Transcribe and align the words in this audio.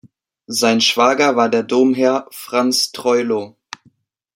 Sein 0.47 0.81
Schwager 0.81 1.35
war 1.35 1.47
der 1.47 1.61
Domherr 1.61 2.25
Franz 2.31 2.91
Troilo. 2.91 3.55